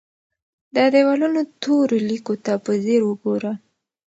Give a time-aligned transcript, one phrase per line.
[0.75, 3.51] د دیوالونو تورو لیکو ته په ځیر وګوره.